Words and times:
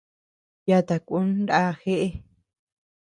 Yata 0.69 0.95
kun 1.07 1.25
ndá 1.43 1.59
jeʼë. 1.81 2.07